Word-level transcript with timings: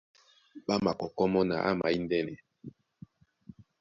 Ɓá 0.65 0.75
makɔkɔ́ 0.83 1.25
mɔ́ 1.33 1.43
na 1.49 1.55
ama 1.69 1.87
índɛ́nɛ. 1.97 2.33